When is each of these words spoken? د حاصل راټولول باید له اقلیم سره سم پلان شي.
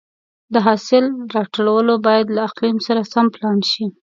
د 0.53 0.55
حاصل 0.65 1.05
راټولول 1.35 1.87
باید 2.07 2.27
له 2.35 2.41
اقلیم 2.49 2.77
سره 2.87 3.01
سم 3.13 3.25
پلان 3.35 3.59
شي. 3.71 3.85